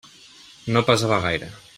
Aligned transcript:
No 0.77 0.83
pesava 0.87 1.19
gaire. 1.27 1.55